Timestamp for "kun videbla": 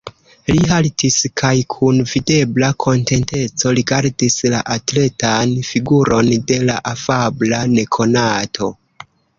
1.73-2.71